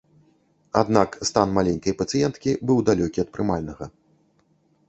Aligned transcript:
Аднак 0.81 1.17
стан 1.29 1.47
маленькай 1.59 1.93
пацыенткі 2.01 2.57
быў 2.71 2.77
далёкі 2.91 3.19
ад 3.25 3.29
прымальнага. 3.37 3.93